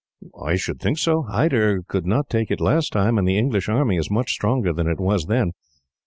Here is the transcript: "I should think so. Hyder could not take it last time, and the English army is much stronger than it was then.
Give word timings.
"I 0.43 0.55
should 0.55 0.79
think 0.79 0.97
so. 0.97 1.25
Hyder 1.29 1.83
could 1.83 2.07
not 2.07 2.27
take 2.27 2.49
it 2.49 2.59
last 2.59 2.91
time, 2.91 3.19
and 3.19 3.27
the 3.27 3.37
English 3.37 3.69
army 3.69 3.97
is 3.97 4.09
much 4.09 4.31
stronger 4.31 4.73
than 4.73 4.87
it 4.87 4.99
was 4.99 5.27
then. 5.27 5.51